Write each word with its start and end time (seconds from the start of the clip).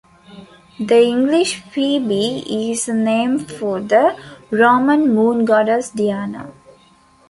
The 0.79 0.99
English 1.03 1.61
"Phoebe" 1.61 2.71
is 2.71 2.89
a 2.89 2.93
name 2.95 3.37
for 3.37 3.79
the 3.79 4.17
Roman 4.49 5.13
moon-goddess 5.13 5.91
Diana. 5.91 6.51